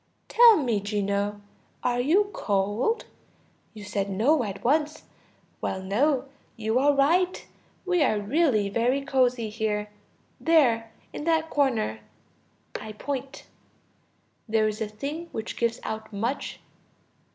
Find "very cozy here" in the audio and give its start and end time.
8.67-9.91